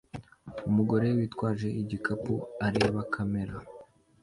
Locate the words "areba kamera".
2.67-3.55